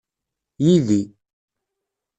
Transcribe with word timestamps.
yid-i. 0.65 1.01